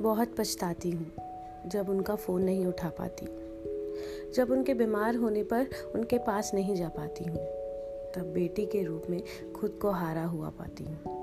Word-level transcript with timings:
बहुत 0.00 0.34
पछताती 0.38 0.90
हूँ 0.90 1.10
जब 1.66 1.88
उनका 1.88 2.14
फ़ोन 2.14 2.42
नहीं 2.42 2.66
उठा 2.66 2.88
पाती। 2.88 3.26
जब 4.34 4.50
उनके 4.50 4.74
बीमार 4.74 5.16
होने 5.16 5.42
पर 5.42 5.66
उनके 5.94 6.18
पास 6.18 6.50
नहीं 6.54 6.74
जा 6.76 6.88
पाती 6.88 7.24
हूँ, 7.24 7.38
तब 8.14 8.30
बेटी 8.34 8.66
के 8.66 8.82
रूप 8.82 9.02
में 9.10 9.22
खुद 9.52 9.78
को 9.82 9.90
हारा 9.90 10.24
हुआ 10.24 10.48
पाती 10.48 10.84
हूँ। 10.84 11.14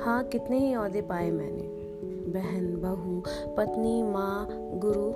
हाँ 0.00 0.24
कितने 0.24 0.58
ही 0.58 0.72
अहदे 0.74 1.02
पाए 1.02 1.30
मैंने, 1.30 1.62
बहन, 2.32 2.74
बहू, 2.76 3.22
पत्नी, 3.56 4.02
माँ, 4.02 4.48
गुरु, 4.78 5.12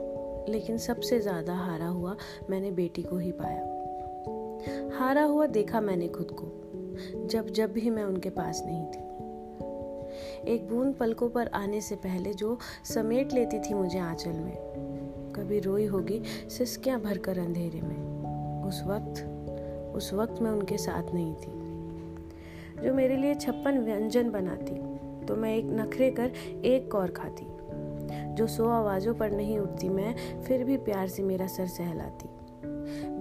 लेकिन 0.52 0.78
सबसे 0.78 1.20
ज़्यादा 1.20 1.54
हारा 1.54 1.86
हुआ 1.86 2.16
मैंने 2.50 2.70
बेटी 2.70 3.02
को 3.02 3.16
ही 3.16 3.32
पाया। 3.32 4.96
हारा 4.98 5.22
हुआ 5.22 5.46
देखा 5.46 5.80
मैंने 5.80 6.08
खुद 6.08 6.30
को, 6.30 6.52
जब 7.26 7.50
जब 7.50 7.72
भी 7.72 7.90
मैं 7.90 8.04
उनके 8.04 8.30
पास 8.30 8.62
नहीं 8.66 8.86
थी। 8.86 9.07
एक 10.48 10.68
बूंद 10.68 10.94
पलकों 10.94 11.28
पर 11.28 11.48
आने 11.48 11.80
से 11.80 11.96
पहले 11.96 12.32
जो 12.34 12.58
समेट 12.84 13.32
लेती 13.32 13.58
थी 13.58 13.74
मुझे 13.74 13.98
आंचल 13.98 14.30
में। 14.30 15.32
कभी 15.36 15.58
रोई 15.60 15.86
होगी 15.86 16.20
सिस्कियाँ 16.48 17.00
भरकर 17.00 17.38
अंधेरे 17.38 17.80
में। 17.80 18.64
उस 18.64 18.82
वक्त 18.86 19.20
उस 19.96 20.12
वक्त 20.14 20.42
मैं 20.42 20.50
उनके 20.50 20.78
साथ 20.78 21.14
नहीं 21.14 21.34
थी। 21.34 21.52
जो 22.82 22.94
मेरे 22.94 23.16
लिए 23.16 23.34
छप्पन 23.34 23.78
व्यंजन 23.78 24.30
बनाती 24.30 24.74
तो 25.26 25.36
मैं 25.36 25.54
एक 25.56 25.64
नखरे 25.70 26.10
कर 26.10 26.32
एक 26.64 26.90
कौर 26.90 27.10
खाती। 27.10 27.46
जो 28.34 28.46
सौ 28.46 28.68
आवाज़ों 28.68 29.14
पर 29.14 29.30
नहीं 29.30 29.58
उठती, 29.58 29.88
मैं 29.88 30.42
फिर 30.42 30.64
भी 30.64 30.76
प्यार 30.76 31.08
से 31.08 31.22
मेरा 31.22 31.46
सर 31.46 31.66
सहलाती। 31.66 32.28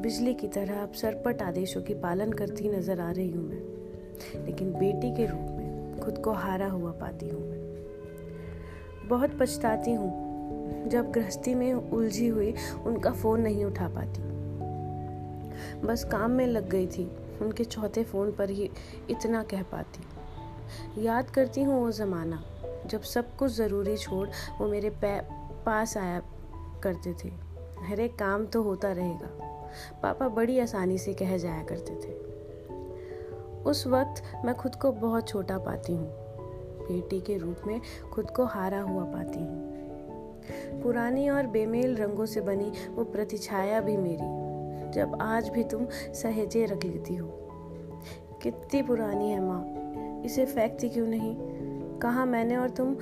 बिजली 0.01 0.33
की 0.33 0.47
तरह 0.47 0.81
अब 0.81 0.91
सरपट 0.91 1.41
आदेशों 1.41 1.81
की 1.81 1.93
पालन 1.93 2.31
करती 2.31 2.69
नज़र 2.69 2.99
आ 2.99 3.11
रही 3.11 3.29
हूँ 3.31 3.47
मैं। 3.49 4.45
लेकिन 4.45 4.73
बेटी 4.73 5.15
के 5.15 5.25
रूप 5.25 5.56
खुद 5.97 6.17
को 6.17 6.31
हारा 6.31 6.67
हुआ 6.67 6.91
पाती 6.91 7.29
हूँ 7.29 7.49
मैं। 7.49 7.67
बहुत 9.07 9.37
पछताती 9.39 9.93
हूँ। 9.93 10.27
जब 10.87 11.11
गृहस्थी 11.11 11.55
में 11.55 11.73
उलझी 11.73 12.27
हुई, 12.27 12.53
उनका 12.85 13.11
फ़ोन 13.11 13.41
नहीं 13.41 13.65
उठा 13.65 13.87
पाती। 13.87 14.21
बस 15.87 16.03
काम 16.03 16.31
में 16.31 16.47
लग 16.47 16.69
गई 16.69 16.87
थी। 16.87 17.11
उनके 17.41 17.63
चौथे 17.63 18.03
फ़ोन 18.03 18.31
पर 18.31 18.49
ही 18.49 18.69
इतना 19.09 19.43
कह 19.43 19.63
पाती। 19.63 20.03
याद 21.05 21.29
करती 21.29 21.61
हूँ 21.61 21.81
वो 21.81 21.91
ज़माना। 21.91 22.43
जब 22.85 23.01
सब 23.01 23.35
कुछ 23.35 23.51
ज़रूरी 23.51 23.97
छोड़ 23.97 24.29
वो 24.61 24.67
मेरे 24.67 24.91
पास 25.65 25.97
आया 25.97 26.21
करते 26.83 27.13
थे। 27.13 27.29
अरे, 27.91 28.07
काम 28.07 28.45
तो 28.45 28.63
होता 28.63 28.91
रहेगा। 28.91 29.27
पापा 30.03 30.27
बड़ी 30.27 30.59
आसानी 30.59 30.97
से 30.97 31.13
कह 31.13 31.37
जाया 31.37 31.63
करते 31.63 31.95
थे। 31.95 32.26
उस 33.67 33.87
वक्त 33.87 34.23
मैं 34.45 34.55
खुद 34.55 34.75
को 34.75 34.91
बहुत 34.91 35.27
छोटा 35.27 35.57
पाती 35.57 35.93
हूँ। 35.93 36.07
बेटी 36.81 37.19
के 37.21 37.37
रूप 37.37 37.61
में 37.67 37.79
खुद 38.13 38.29
को 38.31 38.45
हारा 38.45 38.81
हुआ 38.81 39.03
पाती 39.03 39.39
हूँ। 39.39 40.81
पुरानी 40.81 41.29
और 41.29 41.47
बेमेल 41.47 41.95
रंगों 41.95 42.25
से 42.25 42.41
बनी 42.41 42.71
वो 42.89 43.03
प्रतिछाया 43.03 43.81
भी 43.81 43.97
मेरी, 43.97 44.91
जब 44.91 45.17
आज 45.21 45.49
भी 45.49 45.63
तुम 45.63 45.85
सहेजे 46.13 46.65
रख 46.65 46.85
लेती 46.85 47.15
हो। 47.15 47.27
कितनी 48.43 48.81
पुरानी 48.81 49.31
है 49.31 49.41
माँ, 49.43 50.21
इसे 50.25 50.45
फेंकती 50.45 50.89
क्यों 50.89 51.07
नहीं? 51.07 51.35
कहा 51.99 52.25
मैंने 52.25 52.57
और 52.57 52.69
तुम 52.69 52.95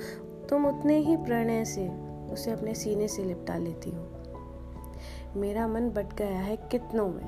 तुम 0.48 0.66
उतने 0.66 0.96
ही 0.98 1.16
प्रणय 1.16 1.64
से 1.64 1.88
उसे 2.32 2.50
अपने 2.50 2.74
सीने 2.74 3.08
से 3.08 3.24
लिपटा 3.24 3.56
लेती 3.56 3.90
हो। 3.90 5.40
मेरा 5.40 5.66
मन 5.68 5.88
बट 5.90 6.14
गया 6.14 6.40
है 6.40 6.56
कितनों 6.56 7.08
में, 7.08 7.26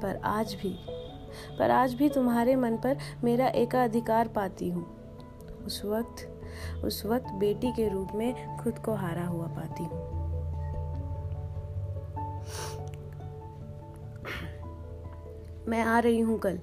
पर 0.00 0.20
आज 0.24 0.54
भी 0.54 0.76
पर 1.58 1.70
आज 1.70 1.94
भी 1.94 2.08
तुम्हारे 2.08 2.56
मन 2.56 2.76
पर 2.76 2.98
मेरा 3.24 3.48
एकाधिकार 3.48 4.28
पाती 4.28 4.68
हूँ। 4.68 4.86
उस 5.66 5.82
वक्त 5.84 6.32
उस 6.84 7.06
वक्त 7.06 7.26
बेटी 7.32 7.72
के 7.72 7.88
रूप 7.88 8.08
में 8.14 8.56
खुद 8.58 8.78
को 8.78 8.94
हारा 8.94 9.26
हुआ 9.26 9.46
पाती 9.46 9.84
हूँ। 9.84 10.14
मैं 15.68 15.82
आ 15.82 15.98
रही 15.98 16.20
हूँ 16.20 16.38
कल। 16.38 16.58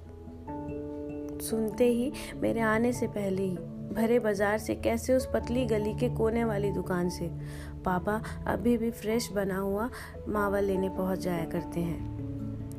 सुनते 1.41 1.87
ही, 1.87 2.11
मेरे 2.35 2.59
आने 2.59 2.93
से 2.93 3.07
पहले 3.07 3.43
ही, 3.43 3.55
भरे 3.93 4.19
बाज़ार 4.19 4.57
से 4.57 4.75
कैसे 4.75 5.15
उस 5.15 5.25
पतली 5.33 5.65
गली 5.65 5.93
के 5.93 6.09
कोने 6.09 6.43
वाली 6.43 6.71
दुकान 6.71 7.09
से, 7.09 7.27
पापा 7.85 8.21
अभी 8.47 8.77
भी 8.77 8.91
फ्रेश 8.91 9.31
बना 9.31 9.57
हुआ 9.57 9.89
मावा 10.27 10.59
लेने 10.59 10.89
पहुँच 10.89 11.19
जाया 11.19 11.45
करते 11.45 11.79
हैं। 11.79 12.32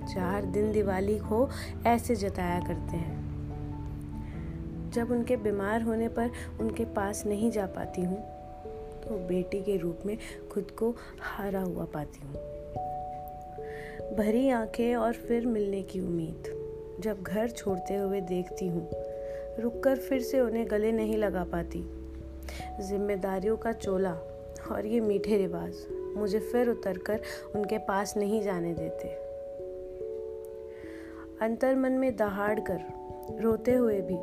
चार 0.05 0.45
दिन 0.45 0.73
दिवाली 0.73 1.17
हो 1.17 1.49
ऐसे 1.87 2.15
जताया 2.15 2.61
करते 2.61 2.97
हैं। 2.97 3.23
जब 4.91 5.11
उनके 5.11 5.37
बीमार 5.37 5.83
होने 5.83 6.09
पर 6.09 6.31
उनके 6.61 6.85
पास 6.85 7.27
नहीं 7.27 7.51
जा 7.51 7.67
पाती 7.67 8.03
हूँ 8.03 8.19
तो 9.03 9.27
बेटी 9.29 9.61
के 9.63 9.77
रूप 9.77 9.99
में 10.07 10.19
खुद 10.53 10.71
को 10.71 10.95
हारा 11.21 11.61
हुआ 11.61 11.85
पाती 11.85 12.27
हूँ। 12.27 12.35
भरी 14.17 14.49
आँखें 14.49 14.97
और 14.97 15.13
फिर 15.13 15.47
मिलने 15.47 15.83
की 15.83 16.01
उम्मीद। 16.01 16.53
जब 17.01 17.23
घर 17.23 17.51
छोड़ते 17.51 17.97
हुए 17.97 18.21
देखती 18.21 18.69
हूँ, 18.69 18.89
रुककर 19.61 19.97
फिर 19.97 20.21
से 20.21 20.41
उन्हें 20.41 20.71
गले 20.71 20.93
नहीं 20.93 21.17
लगा 21.17 21.45
पाती। 21.45 21.85
जिम्मेदारियों 22.81 23.57
का 23.57 23.73
चोला 23.73 24.13
और 24.73 24.87
ये 24.87 25.01
मीठे 25.01 25.37
रिवाज 25.37 25.87
मुझे 26.17 26.39
फिर 26.39 26.69
उतरकर 26.69 27.21
उनके 27.55 27.79
पास 27.79 28.17
नहीं 28.17 28.43
जाने 28.43 28.75
देते। 28.75 29.24
अंतर 31.45 31.77
मन 31.77 31.93
में 31.93 32.17
दहाड़ 32.17 32.61
कर 32.61 32.81
रोते 33.41 33.73
हुए 33.75 34.01
भी 34.01 34.15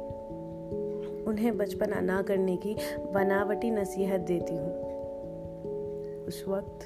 उन्हें 1.23 1.57
बचपना 1.57 1.99
ना 2.01 2.21
करने 2.21 2.57
की 2.57 2.75
बनावटी 3.13 3.71
नसीहत 3.71 4.19
देती 4.19 4.55
हूँ। 4.55 4.71
उस 6.25 6.45
वक्त 6.47 6.85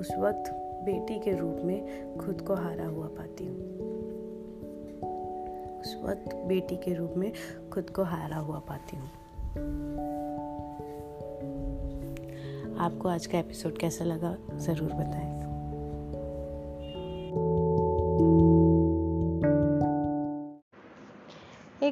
उस 0.00 0.10
वक्त 0.18 0.50
बेटी 0.84 1.18
के 1.18 1.36
रूप 1.36 1.58
में 1.64 2.18
खुद 2.18 2.40
को 2.40 2.54
हारा 2.54 2.86
हुआ 2.86 3.06
पाती 3.06 3.46
हूँ। 3.46 3.56
उस 5.80 5.96
वक्त 6.04 6.34
बेटी 6.36 6.76
के 6.76 6.94
रूप 6.94 7.14
में 7.16 7.32
खुद 7.72 7.90
को 7.90 8.02
हारा 8.02 8.36
हुआ 8.36 8.58
पाती 8.58 8.96
हूँ। 8.96 9.08
आपको 12.78 13.08
आज 13.08 13.26
का 13.26 13.38
एपिसोड 13.38 13.78
कैसा 13.78 14.04
लगा, 14.04 14.36
ज़रूर 14.52 14.92
बताएँ। 14.92 15.39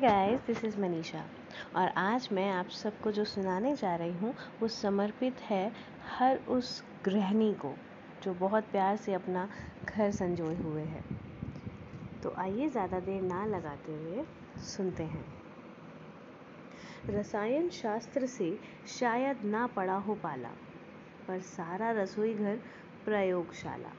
गाइस 0.01 0.41
दिस 0.41 0.65
इज़ 0.65 0.81
मनीषा 0.81 1.25
और 1.77 1.89
आज 1.89 2.29
मैं 2.33 2.51
आप 2.51 2.69
सबको 2.69 3.13
जो 3.13 3.25
सुनाने 3.25 3.77
जा 3.77 3.97
रही 3.97 4.13
हूँ, 4.13 4.35
वो 4.61 4.69
समर्पित 4.69 5.41
है 5.41 5.73
हर 6.09 6.37
उस 6.49 6.85
गृहिणी 7.05 7.55
को, 7.55 7.75
जो 8.23 8.35
बहुत 8.35 8.65
प्यार 8.65 8.97
से 8.97 9.15
अपना 9.15 9.49
घर 9.89 10.11
संजोए 10.11 10.55
हुए 10.55 10.83
है। 10.83 11.03
तो 12.23 12.35
आइए 12.39 12.69
ज़्यादा 12.69 13.01
देर 13.01 13.23
ना 13.23 13.47
लगाते 13.47 13.93
हुए 13.93 14.25
सुनते 14.63 15.03
हैं। 15.03 15.25
रसायन 17.11 17.69
शास्त्र 17.71 18.27
से 18.27 18.59
शायद 19.01 19.45
ना 19.45 19.67
पड़ा 19.67 19.97
हो 19.97 20.15
पाला, 20.15 20.51
पर 21.29 21.41
सारा 21.41 21.91
रसोई 21.91 22.35
घर 22.35 22.57
प्रयोगशाला। 23.05 23.93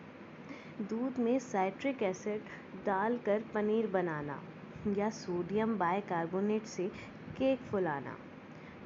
दूध 0.81 1.19
में 1.19 1.39
साइट्रिक 1.39 2.03
एसिड 2.03 2.41
डालकर 2.85 3.43
पनीर 3.53 3.87
बनाना। 3.87 4.41
या 4.87 5.09
सोडियम 5.09 5.77
बाइकार्बोनेट 5.77 6.65
से 6.65 6.87
केक 7.37 7.59
फुलाना। 7.61 8.15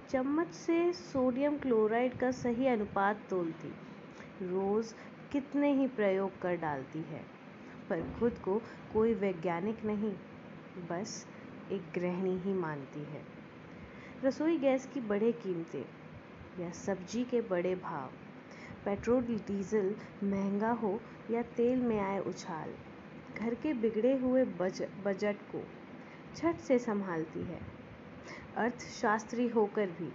चम्मच 0.10 0.48
से 0.48 0.94
सोडियम 0.94 1.58
क्लोराइड 1.58 2.18
का 2.18 2.32
सही 2.32 2.68
अनुपात 2.68 3.20
तोलती। 3.30 3.68
रोज़ 4.42 4.94
कितने 5.32 5.72
ही 5.74 5.88
प्रयोग 5.88 6.40
कर 6.42 6.56
डालती 6.56 7.00
है, 7.00 7.22
पर 7.90 8.02
खुद 8.20 8.38
को 8.38 8.62
कोई 8.94 9.14
वैज्ञानिक 9.14 9.84
नहीं, 9.86 10.14
बस 10.90 11.26
एक 11.72 11.92
गृहिणी 11.96 12.38
ही 12.38 12.54
मानती 12.54 13.04
है। 13.04 13.22
रसोई 14.24 14.58
गैस 14.58 14.86
की 14.86 15.00
बड़े 15.00 15.32
कीमतें 15.32 15.86
या 16.60 16.72
सब्ज़ी 16.72 17.24
के 17.24 17.42
बड़े 17.42 17.76
भाव। 17.76 18.10
पेट्रोल, 18.86 19.22
डीजल 19.22 19.96
महँगा 20.24 20.72
हो 20.72 21.00
या 21.32 21.42
तेल 21.42 21.80
में 21.80 22.00
आए 22.00 22.20
उछाल। 22.20 22.74
घर 23.38 23.54
के 23.54 23.74
बिगड़े 23.74 24.18
हुए 24.18 24.44
बजट 24.46 25.38
को 25.52 25.64
झट 26.38 26.56
से 26.58 26.80
संभालती 26.80 27.40
है। 27.40 27.60
अर्थशास्त्री 28.58 29.48
होकर 29.48 29.90
भी 29.90 30.12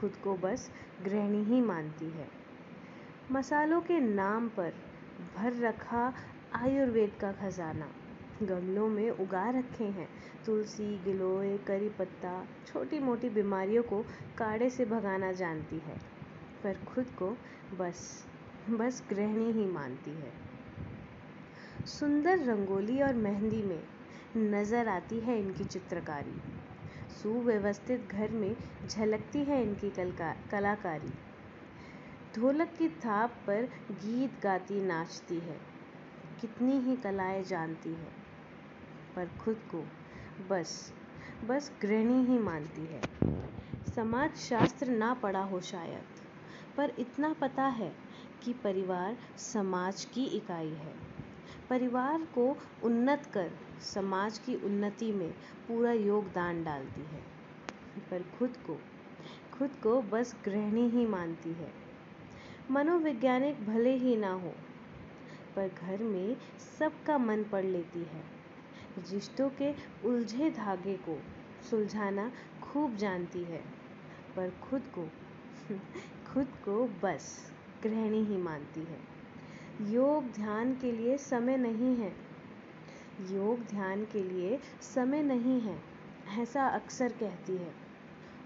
खुद 0.00 0.16
को 0.24 0.34
बस 0.36 0.70
गृहिणी 1.04 1.44
ही 1.44 1.60
मानती 1.60 2.10
है। 2.10 2.28
मसालों 3.30 3.80
के 3.80 4.00
नाम 4.00 4.48
पर 4.48 4.72
भर 5.36 5.52
रखा 5.52 6.12
आयुर्वेद 6.54 7.12
का 7.20 7.32
खजाना। 7.32 7.88
गमलों 8.42 8.88
में 8.88 9.10
उगा 9.10 9.48
रखे 9.50 9.84
हैं 9.84 10.08
तुलसी, 10.46 10.98
गिलोय, 10.98 11.56
करी 11.58 11.88
पत्ता 11.88 12.46
छोटी 12.66 12.98
मोटी 12.98 13.28
बीमारियों 13.28 13.82
को 13.82 14.02
काढ़े 14.38 14.70
से 14.70 14.84
भगाना 14.84 15.32
जानती 15.32 15.76
है, 15.76 15.96
पर 16.64 16.84
खुद 16.84 17.06
को 17.18 17.36
बस 17.78 18.26
बस 18.70 19.02
गृहिणी 19.10 19.52
ही 19.52 19.66
मानती 19.66 20.10
है। 20.10 20.32
सुंदर 21.86 22.38
रंगोली 22.38 23.00
और 23.02 23.14
मेहंदी 23.14 23.62
में 23.62 23.82
नज़र 24.36 24.88
आती 24.88 25.18
है 25.20 25.38
इनकी 25.40 25.64
चित्रकारी। 25.64 26.40
सुव्यवस्थित 27.12 28.08
घर 28.12 28.30
में 28.30 28.56
झलकती 28.88 29.44
है 29.44 29.62
इनकी 29.62 29.90
कलाकारी। 30.50 31.12
ढोलक 32.36 32.74
की 32.78 32.88
थाप 32.88 33.36
पर 33.46 33.68
गीत 33.92 34.40
गाती, 34.42 34.80
नाचती 34.82 35.38
है। 35.38 35.58
कितनी 36.40 36.78
ही 36.80 36.96
कलाएँ 36.96 37.42
जानती 37.44 37.90
है, 37.90 38.12
पर 39.16 39.30
खुद 39.40 39.62
को 39.70 39.84
बस 40.50 40.92
बस 41.44 41.70
गृहिणी 41.82 42.24
ही 42.24 42.38
मानती 42.38 42.86
है। 42.86 43.00
समाज 43.94 44.36
शास्त्र 44.38 44.86
ना 44.88 45.12
पढ़ा 45.14 45.42
हो 45.44 45.60
शायद, 45.62 46.04
पर 46.76 46.92
इतना 46.98 47.32
पता 47.32 47.66
है 47.72 47.92
कि 48.44 48.52
परिवार 48.64 49.16
समाज 49.38 50.04
की 50.04 50.24
इकाई 50.36 50.74
है। 50.74 51.05
परिवार 51.70 52.22
को 52.22 52.56
उन्नत 52.82 53.26
कर, 53.26 53.50
समाज 53.80 54.38
की 54.38 54.54
उन्नति 54.54 55.12
में 55.12 55.30
पूरा 55.68 55.92
योगदान 55.92 56.64
डालती 56.64 57.00
है। 57.00 57.22
पर 58.10 58.22
खुद 58.38 58.56
को 58.56 58.80
खुद 59.58 59.70
को 59.82 60.02
बस 60.02 60.36
गृहिणी 60.44 60.88
ही 60.88 61.06
मानती 61.06 61.52
है। 61.52 61.72
मनोवैज्ञानिक 62.70 63.66
भले 63.66 63.96
ही 63.96 64.16
ना 64.16 64.32
हो, 64.32 64.52
पर 65.56 65.68
घर 65.68 66.02
में 66.02 66.36
सबका 66.78 67.18
मन 67.18 67.44
पढ़ 67.44 67.64
लेती 67.64 67.98
है। 67.98 68.24
रिश्तों 69.12 69.50
के 69.50 69.74
उलझे 70.04 70.50
धागे 70.50 70.96
को 70.96 71.22
सुलझाना 71.70 72.32
खूब 72.62 72.96
जानती 72.96 73.44
है, 73.44 73.64
पर 74.36 74.50
खुद 74.62 74.82
को 74.98 75.08
खुद 76.32 76.46
को 76.46 76.88
बस 77.02 77.52
गृहिणी 77.82 78.24
ही 78.24 78.36
मानती 78.36 78.80
है। 78.80 79.15
योग 79.80 80.32
ध्यान 80.32 80.74
के 80.74 80.92
लिए 80.92 81.18
समय 81.18 81.56
नहीं 81.56 81.96
है। 81.96 82.16
योग 83.20 83.60
ध्यान 83.60 84.04
के 84.04 84.22
लिए 84.22 84.60
समय 84.82 85.22
नहीं 85.22 85.60
है, 85.60 85.82
ऐसा 86.38 86.66
अक्सर 86.66 87.12
कहती 87.12 87.56
है। 87.56 87.74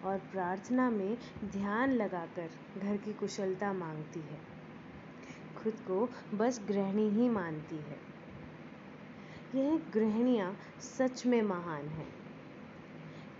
और 0.04 0.18
प्रार्थना 0.18 0.90
में 0.90 1.18
ध्यान 1.44 1.90
लगाकर 1.90 2.50
घर 2.78 2.96
की 2.96 3.12
कुशलता 3.12 3.72
मांगती 3.72 4.20
है। 4.20 4.38
खुद 5.56 5.72
को 5.72 6.08
बस 6.36 6.64
गृहिणी 6.68 7.08
ही 7.08 7.28
मानती 7.28 7.76
है। 7.76 7.98
यह 9.54 9.80
गृहिणियाँ 9.94 10.56
सच 10.80 11.26
में 11.26 11.42
महान 11.42 11.86
हैं। 11.86 12.12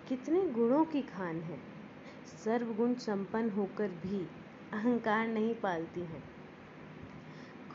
कितने 0.09 0.47
गुणों 0.47 0.85
की 0.85 1.03
खान 1.03 1.41
है। 1.41 1.59
सर्वगुण 2.45 2.95
संपन्न 2.95 3.51
होकर 3.51 3.89
भी 3.89 4.29
अहंकार 4.73 5.29
नहीं 5.29 5.55
पालती 5.55 6.01
हैं। 6.01 6.40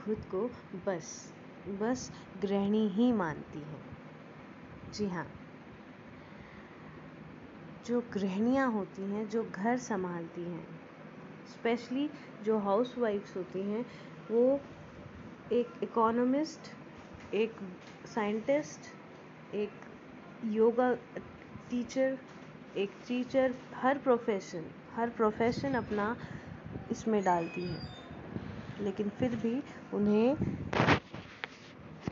खुद 0.05 0.17
को 0.17 0.47
बस 0.85 1.33
बस 1.67 2.11
गृहिणी 2.41 2.87
ही 2.87 3.11
मानती 3.11 3.59
हैं। 3.59 3.81
जी 4.93 5.09
हाँ। 5.09 5.27
जो 7.85 8.01
गृहणियाँ 8.13 8.71
होती 8.71 9.01
हैं, 9.01 9.29
जो 9.29 9.43
घर 9.43 9.77
संभालती 9.77 10.41
हैं, 10.41 10.67
स्पेशली 11.47 12.09
जो 12.43 12.59
हाउस 12.59 12.97
वाइफ्स 12.97 13.37
होती 13.37 13.61
हैं, 13.61 13.85
वो 14.31 14.61
एक 15.51 15.83
इकोनॉमिस्ट, 15.83 16.61
एक 17.33 17.55
साइंटिस्ट, 18.05 18.79
एक 19.55 19.71
योगा 20.45 20.93
टीचर, 21.69 22.17
एक 22.77 22.91
टीचर, 23.07 23.55
हर 23.75 23.97
प्रोफेशन 23.97 24.71
हर 24.95 25.09
प्रोफेशन 25.09 25.73
अपना 25.73 26.17
इसमें 26.91 27.23
डालती 27.23 27.61
हैं। 27.61 28.04
लेकिन 28.81 29.09
फिर 29.09 29.35
भी 29.35 29.63
उन्हें 29.93 30.35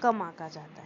कम 0.02 0.22
आंका 0.22 0.48
जाता 0.48 0.82
है। 0.82 0.83